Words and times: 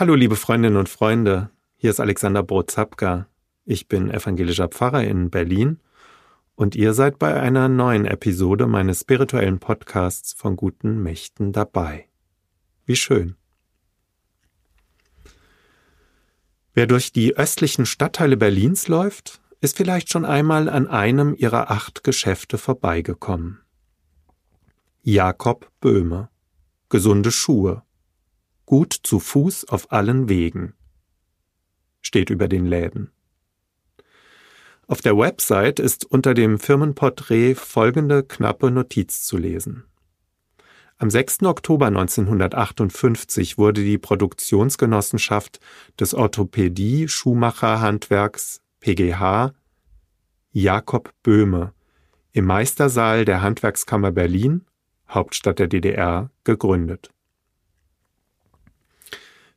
Hallo 0.00 0.14
liebe 0.14 0.36
Freundinnen 0.36 0.78
und 0.78 0.88
Freunde, 0.88 1.50
hier 1.76 1.90
ist 1.90 2.00
Alexander 2.00 2.42
Brozapka. 2.42 3.26
Ich 3.66 3.86
bin 3.86 4.10
evangelischer 4.10 4.68
Pfarrer 4.68 5.04
in 5.04 5.28
Berlin 5.28 5.78
und 6.54 6.74
ihr 6.74 6.94
seid 6.94 7.18
bei 7.18 7.38
einer 7.38 7.68
neuen 7.68 8.06
Episode 8.06 8.66
meines 8.66 9.02
spirituellen 9.02 9.58
Podcasts 9.58 10.32
von 10.32 10.56
guten 10.56 11.02
Mächten 11.02 11.52
dabei. 11.52 12.08
Wie 12.86 12.96
schön. 12.96 13.36
Wer 16.72 16.86
durch 16.86 17.12
die 17.12 17.36
östlichen 17.36 17.84
Stadtteile 17.84 18.38
Berlins 18.38 18.88
läuft, 18.88 19.42
ist 19.60 19.76
vielleicht 19.76 20.10
schon 20.10 20.24
einmal 20.24 20.70
an 20.70 20.88
einem 20.88 21.34
ihrer 21.34 21.70
acht 21.70 22.04
Geschäfte 22.04 22.56
vorbeigekommen. 22.56 23.60
Jakob 25.02 25.70
Böhme. 25.78 26.30
Gesunde 26.88 27.30
Schuhe 27.30 27.82
gut 28.70 28.94
zu 29.02 29.18
Fuß 29.18 29.68
auf 29.68 29.90
allen 29.90 30.28
Wegen, 30.28 30.74
steht 32.02 32.30
über 32.30 32.46
den 32.46 32.66
Läden. 32.66 33.10
Auf 34.86 35.00
der 35.00 35.18
Website 35.18 35.80
ist 35.80 36.04
unter 36.04 36.34
dem 36.34 36.60
Firmenporträt 36.60 37.56
folgende 37.56 38.22
knappe 38.22 38.70
Notiz 38.70 39.24
zu 39.24 39.38
lesen. 39.38 39.86
Am 40.98 41.10
6. 41.10 41.42
Oktober 41.42 41.86
1958 41.86 43.58
wurde 43.58 43.82
die 43.82 43.98
Produktionsgenossenschaft 43.98 45.58
des 45.98 46.14
Orthopädie-Schuhmacherhandwerks 46.14 48.62
PGH 48.78 49.52
Jakob 50.52 51.12
Böhme 51.24 51.74
im 52.30 52.44
Meistersaal 52.44 53.24
der 53.24 53.42
Handwerkskammer 53.42 54.12
Berlin, 54.12 54.64
Hauptstadt 55.08 55.58
der 55.58 55.66
DDR, 55.66 56.30
gegründet. 56.44 57.10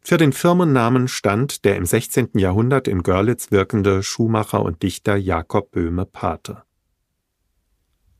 Für 0.06 0.18
den 0.18 0.34
Firmennamen 0.34 1.08
stand 1.08 1.64
der 1.64 1.78
im 1.78 1.86
16. 1.86 2.32
Jahrhundert 2.34 2.90
in 2.90 3.04
Görlitz 3.04 3.52
wirkende 3.52 4.04
Schuhmacher 4.04 4.62
und 4.62 4.84
Dichter 4.84 5.16
Jakob 5.16 5.72
Böhme 5.72 6.06
Pate. 6.06 6.64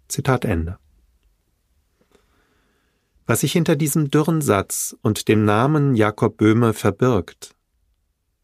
Zitat 0.08 0.46
Ende. 0.46 0.80
Was 3.26 3.42
sich 3.42 3.52
hinter 3.52 3.76
diesem 3.76 4.12
dürren 4.12 4.42
Satz 4.42 4.96
und 5.02 5.28
dem 5.28 5.44
Namen 5.44 5.96
Jakob 5.96 6.38
Böhme 6.38 6.74
verbirgt, 6.74 7.54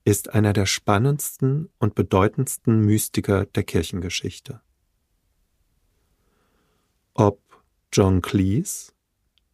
ist 0.03 0.34
einer 0.34 0.52
der 0.52 0.66
spannendsten 0.66 1.70
und 1.80 1.96
bedeutendsten 1.96 2.81
Mystiker 2.81 3.46
der 3.46 3.64
Kirchengeschichte. 3.64 4.59
Ob 7.14 7.40
John 7.94 8.22
Cleese, 8.22 8.92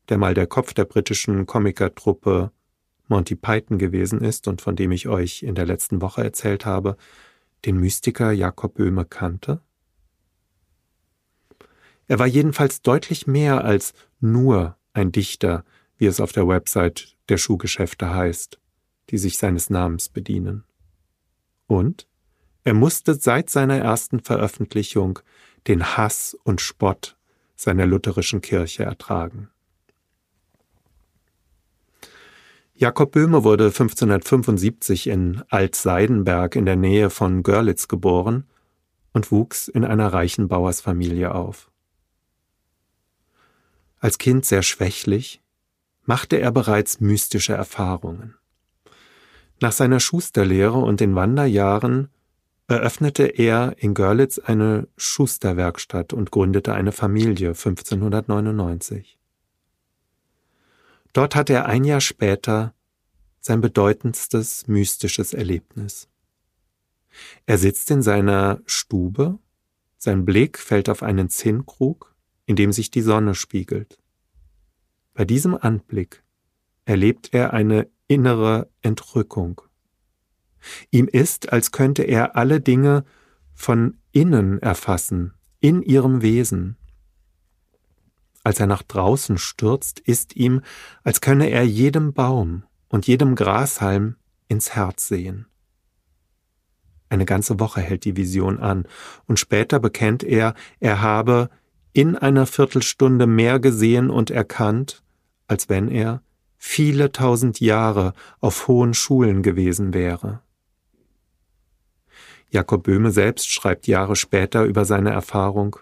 der 0.10 0.18
mal 0.18 0.34
der 0.34 0.48
Kopf 0.48 0.74
der 0.74 0.86
britischen 0.86 1.46
Komikertruppe 1.46 2.52
Monty 3.08 3.36
Python 3.36 3.78
gewesen 3.78 4.22
ist 4.22 4.48
und 4.48 4.62
von 4.62 4.76
dem 4.76 4.92
ich 4.92 5.08
euch 5.08 5.44
in 5.44 5.56
der 5.56 5.66
letzten 5.66 6.02
Woche 6.02 6.24
erzählt 6.24 6.66
habe, 6.66 6.98
den 7.66 7.78
Mystiker 7.78 8.32
Jakob 8.32 8.76
Böhme 8.76 9.06
kannte? 9.06 9.62
Er 12.08 12.20
war 12.20 12.28
jedenfalls 12.28 12.82
deutlich 12.82 13.26
mehr 13.26 13.64
als 13.64 13.94
nur 14.20 14.78
ein 14.94 15.12
Dichter, 15.12 15.64
wie 15.98 16.06
es 16.06 16.20
auf 16.20 16.32
der 16.32 16.48
Website 16.48 17.16
der 17.30 17.38
Schuhgeschäfte 17.38 18.14
heißt, 18.14 18.60
die 19.10 19.18
sich 19.18 19.38
seines 19.38 19.70
Namens 19.70 20.10
bedienen. 20.10 20.64
Und 21.68 22.08
er 22.64 22.74
musste 22.74 23.16
seit 23.16 23.50
seiner 23.50 23.78
ersten 23.78 24.20
Veröffentlichung 24.20 25.20
den 25.68 25.98
Hass 25.98 26.38
und 26.44 26.62
Spott 26.62 27.18
seiner 27.56 27.86
lutherischen 27.86 28.42
Kirche 28.42 28.84
ertragen. 28.84 29.50
Jakob 32.78 33.14
Böhme 33.14 33.46
wurde 33.46 33.68
1575 33.68 35.08
in 35.08 35.42
Altseidenberg 35.48 36.58
in 36.58 36.66
der 36.66 36.76
Nähe 36.76 37.10
von 37.10 37.42
Görlitz 37.42 37.88
geboren 37.88 38.44
und 39.14 39.32
wuchs 39.32 39.70
in 39.70 39.86
einer 39.86 40.12
reichen 40.12 40.50
Bauersfamilie 40.50 41.34
auf. 41.34 41.72
Als 44.00 44.18
Kind 44.18 44.46
sehr 44.46 44.62
schwächlich, 44.62 45.42
machte 46.04 46.36
er 46.36 46.52
bereits 46.52 47.00
mystische 47.00 47.54
Erfahrungen. 47.54 48.36
Nach 49.62 49.72
seiner 49.72 50.02
Schusterlehre 50.02 50.78
und 50.78 51.00
den 51.00 51.16
Wanderjahren 51.16 52.10
eröffnete 52.68 53.24
er 53.24 53.76
in 53.78 53.94
Görlitz 53.94 54.38
eine 54.38 54.90
Schusterwerkstatt 54.98 56.12
und 56.12 56.30
gründete 56.30 56.74
eine 56.74 56.92
Familie 56.92 57.50
1599. 57.50 59.18
Dort 61.16 61.34
hat 61.34 61.50
er 61.50 61.66
ein 61.66 61.86
Jahr 61.86 62.02
später 62.02 62.74
sein 63.40 63.62
bedeutendstes 63.62 64.68
mystisches 64.68 65.34
Erlebnis. 65.34 66.10
Er 67.46 67.58
sitzt 67.58 67.90
in 67.90 68.02
seiner 68.02 68.60
Stube, 68.66 69.40
sein 69.98 70.26
Blick 70.26 70.58
fällt 70.60 70.90
auf 70.90 71.04
einen 71.04 71.30
Zinnkrug, 71.30 72.14
in 72.46 72.58
dem 72.58 72.74
sich 72.74 72.92
die 72.92 73.02
Sonne 73.02 73.34
spiegelt. 73.34 73.98
Bei 75.14 75.24
diesem 75.24 75.56
Anblick 75.56 76.22
erlebt 76.84 77.30
er 77.32 77.54
eine 77.54 77.88
innere 78.10 78.70
Entrückung. 78.82 79.62
Ihm 80.92 81.08
ist, 81.08 81.54
als 81.54 81.72
könnte 81.72 82.04
er 82.04 82.36
alle 82.36 82.60
Dinge 82.60 83.06
von 83.54 84.00
innen 84.12 84.62
erfassen, 84.62 85.34
in 85.62 85.82
ihrem 85.82 86.22
Wesen, 86.22 86.76
als 88.46 88.60
er 88.60 88.68
nach 88.68 88.84
draußen 88.84 89.40
stürzt, 89.40 90.00
ist 90.00 90.36
ihm, 90.36 90.62
als 91.04 91.20
könne 91.20 91.50
er 91.50 91.64
jedem 91.64 92.14
Baum 92.14 92.64
und 92.90 93.08
jedem 93.08 93.36
Grashalm 93.36 94.18
ins 94.48 94.76
Herz 94.76 95.08
sehen. 95.08 95.48
Eine 97.10 97.26
ganze 97.26 97.60
Woche 97.60 97.82
hält 97.82 98.06
die 98.06 98.16
Vision 98.16 98.60
an, 98.60 98.88
und 99.26 99.40
später 99.40 99.80
bekennt 99.80 100.24
er, 100.24 100.54
er 100.80 101.02
habe 101.02 101.50
in 101.92 102.16
einer 102.16 102.46
Viertelstunde 102.46 103.26
mehr 103.26 103.60
gesehen 103.60 104.12
und 104.12 104.30
erkannt, 104.30 105.02
als 105.48 105.68
wenn 105.68 105.88
er 105.88 106.22
viele 106.56 107.12
tausend 107.12 107.60
Jahre 107.60 108.14
auf 108.42 108.68
hohen 108.68 108.94
Schulen 108.94 109.42
gewesen 109.42 109.96
wäre. 109.96 110.42
Jakob 112.52 112.84
Böhme 112.84 113.10
selbst 113.10 113.50
schreibt 113.50 113.88
Jahre 113.88 114.16
später 114.16 114.66
über 114.66 114.86
seine 114.86 115.10
Erfahrung 115.10 115.78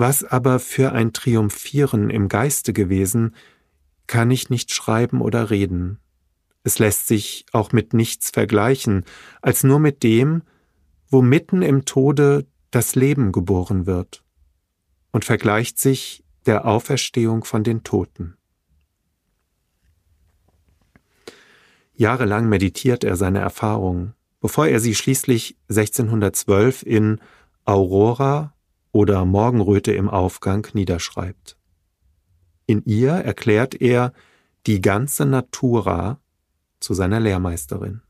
was 0.00 0.24
aber 0.24 0.58
für 0.58 0.92
ein 0.92 1.12
Triumphieren 1.12 2.10
im 2.10 2.28
Geiste 2.28 2.72
gewesen, 2.72 3.36
kann 4.06 4.30
ich 4.30 4.50
nicht 4.50 4.72
schreiben 4.72 5.20
oder 5.20 5.50
reden. 5.50 6.00
Es 6.64 6.78
lässt 6.78 7.06
sich 7.06 7.44
auch 7.52 7.72
mit 7.72 7.94
nichts 7.94 8.30
vergleichen, 8.30 9.04
als 9.42 9.62
nur 9.62 9.78
mit 9.78 10.02
dem, 10.02 10.42
wo 11.08 11.22
mitten 11.22 11.62
im 11.62 11.84
Tode 11.84 12.46
das 12.70 12.94
Leben 12.94 13.30
geboren 13.30 13.86
wird 13.86 14.24
und 15.12 15.24
vergleicht 15.24 15.78
sich 15.78 16.24
der 16.46 16.64
Auferstehung 16.64 17.44
von 17.44 17.62
den 17.62 17.84
Toten. 17.84 18.36
Jahrelang 21.94 22.48
meditiert 22.48 23.04
er 23.04 23.16
seine 23.16 23.40
Erfahrungen, 23.40 24.14
bevor 24.40 24.66
er 24.66 24.80
sie 24.80 24.94
schließlich 24.94 25.58
1612 25.68 26.84
in 26.84 27.20
Aurora 27.66 28.54
oder 28.92 29.24
Morgenröte 29.24 29.92
im 29.92 30.08
Aufgang 30.08 30.66
niederschreibt. 30.72 31.56
In 32.66 32.82
ihr 32.84 33.12
erklärt 33.12 33.80
er 33.80 34.12
die 34.66 34.80
ganze 34.80 35.26
Natura 35.26 36.20
zu 36.80 36.94
seiner 36.94 37.20
Lehrmeisterin. 37.20 38.02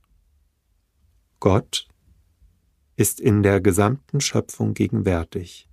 Gott 1.39 1.89
ist 2.97 3.21
in 3.21 3.43
der 3.43 3.61
gesamten 3.61 4.21
Schöpfung 4.21 4.75
gegenwärtig. 4.75 5.69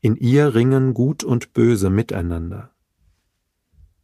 In 0.00 0.16
ihr 0.16 0.54
ringen 0.54 0.92
Gut 0.92 1.24
und 1.24 1.52
Böse 1.52 1.88
miteinander. 1.88 2.72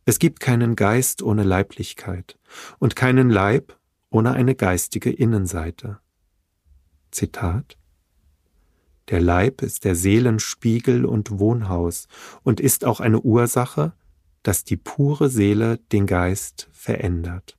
Es 0.04 0.18
gibt 0.18 0.40
keinen 0.40 0.76
Geist 0.76 1.22
ohne 1.22 1.42
Leiblichkeit 1.42 2.38
und 2.78 2.96
keinen 2.96 3.28
Leib 3.28 3.76
ohne 4.10 4.32
eine 4.32 4.54
geistige 4.54 5.10
Innenseite. 5.10 5.98
Zitat 7.10 7.76
der 9.08 9.20
Leib 9.20 9.62
ist 9.62 9.84
der 9.84 9.94
Seelenspiegel 9.94 11.04
und 11.04 11.38
Wohnhaus 11.38 12.08
und 12.42 12.60
ist 12.60 12.84
auch 12.84 13.00
eine 13.00 13.20
Ursache, 13.20 13.92
dass 14.42 14.64
die 14.64 14.76
pure 14.76 15.30
Seele 15.30 15.78
den 15.92 16.06
Geist 16.06 16.68
verändert. 16.72 17.56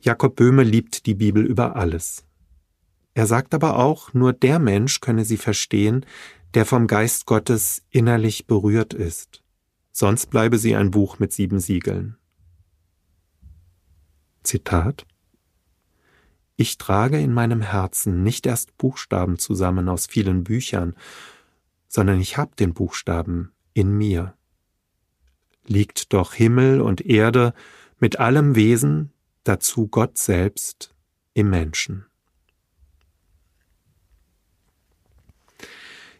Jakob 0.00 0.36
Böhme 0.36 0.62
liebt 0.62 1.06
die 1.06 1.14
Bibel 1.14 1.44
über 1.44 1.76
alles. 1.76 2.24
Er 3.14 3.26
sagt 3.26 3.52
aber 3.52 3.78
auch, 3.78 4.14
nur 4.14 4.32
der 4.32 4.58
Mensch 4.58 5.00
könne 5.00 5.24
sie 5.24 5.38
verstehen, 5.38 6.06
der 6.54 6.64
vom 6.64 6.86
Geist 6.86 7.26
Gottes 7.26 7.82
innerlich 7.90 8.46
berührt 8.46 8.94
ist. 8.94 9.42
Sonst 9.90 10.30
bleibe 10.30 10.58
sie 10.58 10.76
ein 10.76 10.90
Buch 10.90 11.18
mit 11.18 11.32
sieben 11.32 11.58
Siegeln. 11.58 12.16
Zitat 14.44 15.04
ich 16.60 16.76
trage 16.76 17.20
in 17.20 17.32
meinem 17.32 17.62
Herzen 17.62 18.24
nicht 18.24 18.44
erst 18.44 18.76
Buchstaben 18.78 19.38
zusammen 19.38 19.88
aus 19.88 20.06
vielen 20.06 20.42
Büchern, 20.42 20.96
sondern 21.86 22.20
ich 22.20 22.36
habe 22.36 22.56
den 22.56 22.74
Buchstaben 22.74 23.52
in 23.74 23.96
mir. 23.96 24.34
liegt 25.68 26.12
doch 26.12 26.34
Himmel 26.34 26.80
und 26.80 27.06
Erde 27.06 27.54
mit 28.00 28.18
allem 28.18 28.56
Wesen, 28.56 29.12
dazu 29.44 29.86
Gott 29.86 30.18
selbst 30.18 30.94
im 31.32 31.50
Menschen. 31.50 32.06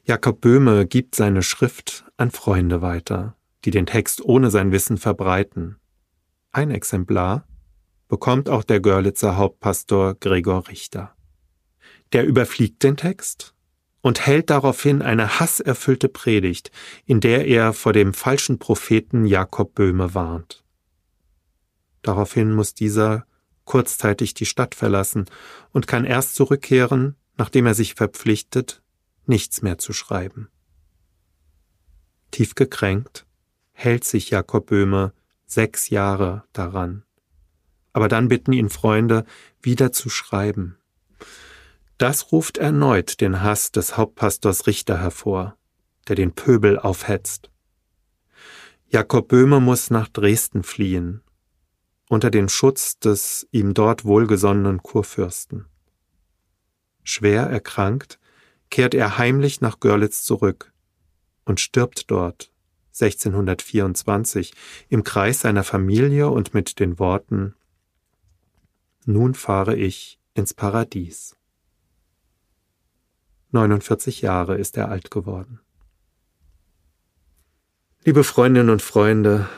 Jakob 0.05 0.41
Böhme 0.41 0.87
gibt 0.87 1.17
seine 1.17 1.43
Schrift 1.43 2.05
an 2.17 2.31
Freunde 2.31 2.81
weiter, 2.81 3.35
die 3.65 3.73
den 3.73 3.87
Text 3.87 4.25
ohne 4.25 4.51
sein 4.53 4.71
Wissen 4.71 4.99
verbreiten. 4.99 5.81
Ein 6.53 6.71
Exemplar 6.71 7.48
bekommt 8.09 8.49
auch 8.49 8.65
der 8.65 8.81
Görlitzer 8.81 9.37
Hauptpastor 9.37 10.15
Gregor 10.15 10.69
Richter. 10.69 11.15
Der 12.13 12.27
überfliegt 12.27 12.83
den 12.83 12.97
Text 12.97 13.55
und 14.01 14.27
hält 14.27 14.51
daraufhin 14.51 15.03
eine 15.03 15.41
hasserfüllte 15.41 16.09
Predigt, 16.09 16.71
in 17.05 17.21
der 17.21 17.47
er 17.47 17.73
vor 17.73 17.93
dem 17.93 18.15
falschen 18.15 18.59
Propheten 18.59 19.27
Jakob 19.27 19.75
Böhme 19.75 20.15
warnt. 20.15 20.65
Daraufhin 22.03 22.55
muss 22.55 22.75
dieser 22.75 23.27
kurzzeitig 23.65 24.33
die 24.33 24.47
Stadt 24.47 24.75
verlassen 24.75 25.27
und 25.73 25.87
kann 25.87 26.05
erst 26.05 26.35
zurückkehren, 26.35 27.17
nachdem 27.37 27.67
er 27.67 27.75
sich 27.75 27.95
verpflichtet, 27.95 28.83
nichts 29.27 29.61
mehr 29.61 29.77
zu 29.77 29.93
schreiben. 29.93 30.49
Tief 32.31 32.55
gekränkt 32.55 33.27
hält 33.73 34.05
sich 34.05 34.31
Jakob 34.31 34.67
Böhme 34.67 35.13
sechs 35.47 35.91
Jahre 35.91 36.45
daran. 36.53 37.05
Aber 37.93 38.09
dann 38.09 38.29
bitten 38.29 38.53
ihn 38.53 38.69
Freunde, 38.69 39.25
wieder 39.61 39.93
zu 39.93 40.09
schreiben. 40.09 40.77
Das 41.99 42.31
ruft 42.31 42.59
erneut 42.59 43.21
den 43.21 43.43
Hass 43.43 43.73
des 43.73 43.97
Hauptpastors 43.97 44.67
Richter 44.67 44.99
hervor, 45.01 45.57
der 46.07 46.17
den 46.17 46.33
Pöbel 46.33 46.79
aufhetzt. 46.79 47.51
Jakob 48.89 49.29
Böhme 49.29 49.61
muss 49.61 49.91
nach 49.91 50.09
Dresden 50.09 50.63
fliehen, 50.63 51.23
unter 52.09 52.31
den 52.31 52.49
Schutz 52.49 52.99
des 52.99 53.47
ihm 53.51 53.75
dort 53.75 54.05
wohlgesonnenen 54.05 54.83
Kurfürsten. 54.83 55.67
Schwer 57.03 57.45
erkrankt 57.45 58.19
kehrt 58.71 58.95
er 58.95 59.19
heimlich 59.19 59.61
nach 59.61 59.81
Görlitz 59.81 60.23
zurück 60.23 60.73
und 61.45 61.61
stirbt 61.61 62.11
dort 62.11 62.53
1624 63.01 64.53
im 64.89 65.05
Kreis 65.05 65.41
seiner 65.41 65.65
Familie 65.65 66.29
und 66.29 66.55
mit 66.55 66.79
den 66.81 66.99
Worten 66.99 67.55
Nun 69.11 69.33
fahre 69.33 69.75
ich 69.75 70.21
ins 70.35 70.53
Paradies. 70.53 71.35
49 73.53 74.21
Jahre 74.21 74.59
ist 74.59 74.77
er 74.77 74.91
alt 74.91 75.11
geworden. 75.11 75.61
Liebe 78.05 78.23
Freundinnen 78.23 78.69
und 78.69 78.83
Freunde, 78.83 79.49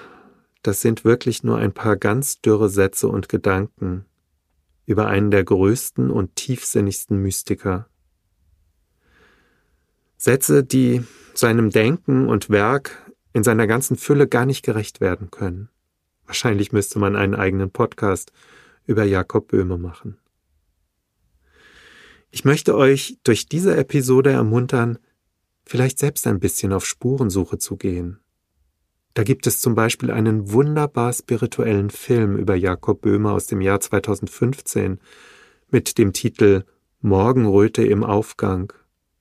das 0.62 0.82
sind 0.82 1.04
wirklich 1.04 1.42
nur 1.42 1.58
ein 1.58 1.72
paar 1.72 1.96
ganz 1.96 2.40
dürre 2.40 2.68
Sätze 2.68 3.08
und 3.08 3.28
Gedanken 3.28 4.04
über 4.86 5.08
einen 5.08 5.32
der 5.32 5.42
größten 5.42 6.12
und 6.12 6.36
tiefsinnigsten 6.36 7.20
Mystiker, 7.20 7.88
Sätze, 10.16 10.62
die 10.62 11.02
seinem 11.34 11.70
Denken 11.70 12.28
und 12.28 12.50
Werk 12.50 13.12
in 13.32 13.42
seiner 13.42 13.66
ganzen 13.66 13.96
Fülle 13.96 14.28
gar 14.28 14.46
nicht 14.46 14.64
gerecht 14.64 15.00
werden 15.00 15.32
können. 15.32 15.70
Wahrscheinlich 16.24 16.70
müsste 16.70 17.00
man 17.00 17.16
einen 17.16 17.34
eigenen 17.34 17.72
Podcast 17.72 18.30
über 18.90 19.04
Jakob 19.04 19.46
Böhme 19.46 19.78
machen. 19.78 20.18
Ich 22.32 22.44
möchte 22.44 22.76
euch 22.76 23.18
durch 23.22 23.46
diese 23.46 23.76
Episode 23.76 24.30
ermuntern, 24.30 24.98
vielleicht 25.64 26.00
selbst 26.00 26.26
ein 26.26 26.40
bisschen 26.40 26.72
auf 26.72 26.84
Spurensuche 26.84 27.58
zu 27.58 27.76
gehen. 27.76 28.18
Da 29.14 29.22
gibt 29.22 29.46
es 29.46 29.60
zum 29.60 29.76
Beispiel 29.76 30.10
einen 30.10 30.52
wunderbar 30.52 31.12
spirituellen 31.12 31.90
Film 31.90 32.36
über 32.36 32.56
Jakob 32.56 33.00
Böhme 33.00 33.30
aus 33.30 33.46
dem 33.46 33.60
Jahr 33.60 33.78
2015 33.78 34.98
mit 35.70 35.96
dem 35.96 36.12
Titel 36.12 36.64
Morgenröte 37.00 37.84
im 37.84 38.02
Aufgang, 38.02 38.72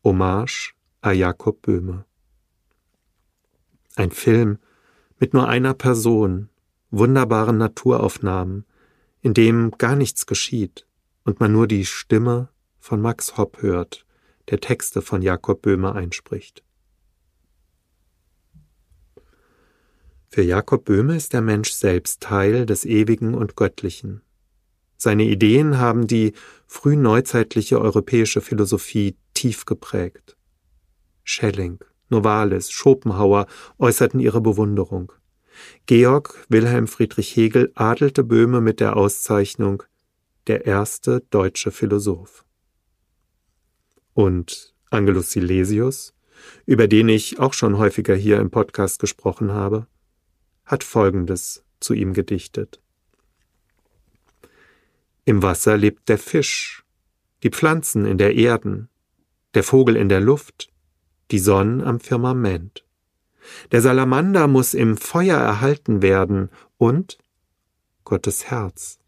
Hommage 0.03 0.73
a 1.01 1.11
Jakob 1.11 1.61
Böhme. 1.61 2.05
Ein 3.95 4.09
Film 4.09 4.57
mit 5.19 5.35
nur 5.35 5.47
einer 5.47 5.75
Person, 5.75 6.49
wunderbaren 6.89 7.57
Naturaufnahmen, 7.57 8.65
in 9.21 9.33
dem 9.33 9.71
gar 9.77 9.95
nichts 9.95 10.25
geschieht 10.25 10.87
und 11.23 11.39
man 11.39 11.51
nur 11.51 11.67
die 11.67 11.85
Stimme 11.85 12.49
von 12.79 13.01
Max 13.01 13.37
Hopp 13.37 13.61
hört, 13.61 14.05
der 14.49 14.59
Texte 14.59 15.01
von 15.01 15.21
Jakob 15.21 15.61
Böhme 15.61 15.93
einspricht. 15.93 16.63
Für 20.27 20.43
Jakob 20.43 20.85
Böhme 20.85 21.15
ist 21.15 21.33
der 21.33 21.41
Mensch 21.41 21.71
selbst 21.71 22.21
Teil 22.21 22.65
des 22.65 22.85
Ewigen 22.85 23.33
und 23.33 23.55
Göttlichen. 23.55 24.21
Seine 24.95 25.23
Ideen 25.23 25.77
haben 25.79 26.07
die 26.07 26.33
frühneuzeitliche 26.67 27.79
europäische 27.79 28.41
Philosophie 28.41 29.17
tief 29.33 29.65
geprägt. 29.65 30.37
Schelling, 31.23 31.79
Novalis, 32.09 32.69
Schopenhauer 32.71 33.47
äußerten 33.77 34.19
ihre 34.19 34.41
Bewunderung. 34.41 35.11
Georg 35.85 36.45
Wilhelm 36.49 36.87
Friedrich 36.87 37.35
Hegel 37.35 37.71
adelte 37.75 38.23
Böhme 38.23 38.61
mit 38.61 38.79
der 38.79 38.95
Auszeichnung 38.97 39.83
der 40.47 40.65
erste 40.65 41.21
deutsche 41.29 41.71
Philosoph. 41.71 42.45
Und 44.13 44.73
Angelus 44.89 45.31
Silesius, 45.31 46.13
über 46.65 46.87
den 46.87 47.09
ich 47.09 47.39
auch 47.39 47.53
schon 47.53 47.77
häufiger 47.77 48.15
hier 48.15 48.39
im 48.39 48.49
Podcast 48.49 48.99
gesprochen 48.99 49.51
habe, 49.51 49.87
hat 50.65 50.83
Folgendes 50.83 51.63
zu 51.79 51.93
ihm 51.93 52.13
gedichtet. 52.13 52.81
Im 55.25 55.43
Wasser 55.43 55.77
lebt 55.77 56.09
der 56.09 56.17
Fisch, 56.17 56.83
die 57.43 57.49
Pflanzen 57.49 58.05
in 58.05 58.17
der 58.17 58.35
Erden, 58.35 58.89
der 59.53 59.63
Vogel 59.63 59.95
in 59.95 60.09
der 60.09 60.19
Luft, 60.19 60.69
die 61.31 61.39
Sonne 61.39 61.85
am 61.85 61.99
Firmament. 61.99 62.85
Der 63.71 63.81
Salamander 63.81 64.47
muss 64.47 64.73
im 64.73 64.97
Feuer 64.97 65.37
erhalten 65.37 66.01
werden 66.01 66.49
und 66.77 67.17
Gottes 68.03 68.49
Herz 68.49 68.99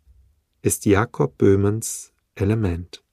ist 0.62 0.86
Jakob 0.86 1.38
Böhmens 1.38 2.14
Element. 2.36 3.04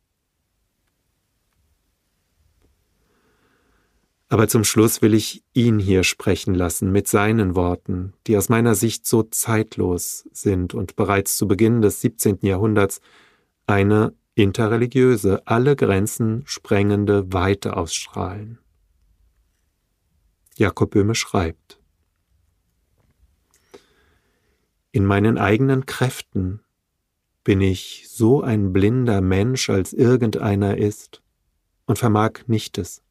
Aber 4.30 4.46
zum 4.46 4.64
Schluss 4.64 5.00
will 5.00 5.14
ich 5.14 5.42
ihn 5.54 5.78
hier 5.78 6.04
sprechen 6.04 6.54
lassen 6.54 6.92
mit 6.92 7.08
seinen 7.08 7.54
Worten, 7.54 8.12
die 8.26 8.36
aus 8.36 8.50
meiner 8.50 8.74
Sicht 8.74 9.06
so 9.06 9.22
zeitlos 9.22 10.28
sind 10.32 10.74
und 10.74 10.96
bereits 10.96 11.38
zu 11.38 11.48
Beginn 11.48 11.80
des 11.80 12.02
17. 12.02 12.40
Jahrhunderts 12.42 13.00
eine 13.66 14.12
interreligiöse, 14.34 15.42
alle 15.46 15.76
Grenzen 15.76 16.42
sprengende 16.44 17.32
Weite 17.32 17.76
ausstrahlen. 17.76 18.58
Jakob 20.58 20.90
Böhme 20.90 21.14
schreibt. 21.14 21.78
In 24.90 25.04
meinen 25.04 25.38
eigenen 25.38 25.86
Kräften 25.86 26.60
bin 27.44 27.60
ich 27.60 28.08
so 28.08 28.42
ein 28.42 28.72
blinder 28.72 29.20
Mensch, 29.20 29.70
als 29.70 29.92
irgendeiner 29.92 30.76
ist, 30.76 31.22
und 31.86 31.98
vermag 31.98 32.40
nichtes. 32.48 33.02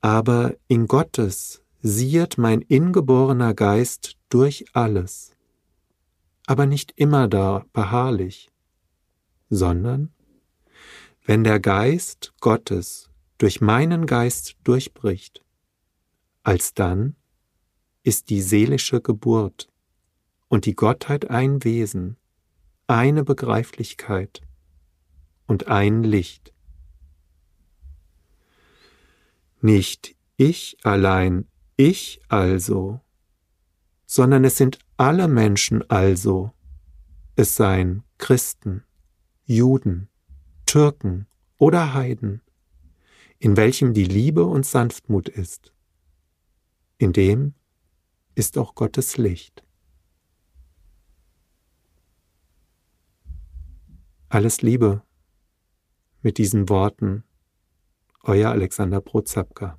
Aber 0.00 0.56
in 0.66 0.86
Gottes 0.86 1.62
siehet 1.82 2.38
mein 2.38 2.62
ingeborener 2.62 3.52
Geist 3.52 4.16
durch 4.30 4.64
alles, 4.72 5.36
aber 6.46 6.64
nicht 6.64 6.94
immer 6.96 7.28
da 7.28 7.66
beharrlich, 7.74 8.50
sondern 9.50 10.14
wenn 11.26 11.44
der 11.44 11.60
Geist 11.60 12.32
Gottes 12.40 13.10
durch 13.38 13.60
meinen 13.60 14.06
Geist 14.06 14.56
durchbricht. 14.64 15.44
Alsdann 16.42 17.16
ist 18.02 18.30
die 18.30 18.42
seelische 18.42 19.00
Geburt 19.00 19.68
und 20.48 20.66
die 20.66 20.74
Gottheit 20.74 21.30
ein 21.30 21.64
Wesen, 21.64 22.16
eine 22.86 23.24
Begreiflichkeit 23.24 24.42
und 25.46 25.68
ein 25.68 26.04
Licht. 26.04 26.52
Nicht 29.60 30.14
ich 30.36 30.76
allein, 30.82 31.48
ich 31.76 32.20
also, 32.28 33.00
sondern 34.04 34.44
es 34.44 34.58
sind 34.58 34.78
alle 34.96 35.28
Menschen 35.28 35.88
also, 35.90 36.52
es 37.36 37.56
seien 37.56 38.04
Christen, 38.18 38.84
Juden, 39.44 40.08
Türken 40.66 41.26
oder 41.58 41.94
Heiden, 41.94 42.42
in 43.44 43.58
welchem 43.58 43.92
die 43.92 44.06
Liebe 44.06 44.46
und 44.46 44.64
Sanftmut 44.64 45.28
ist. 45.28 45.74
In 46.96 47.12
dem 47.12 47.52
ist 48.34 48.56
auch 48.56 48.74
Gottes 48.74 49.18
Licht. 49.18 49.62
Alles 54.30 54.62
Liebe 54.62 55.02
mit 56.22 56.38
diesen 56.38 56.70
Worten, 56.70 57.24
euer 58.22 58.50
Alexander 58.50 59.02
Prozapka. 59.02 59.78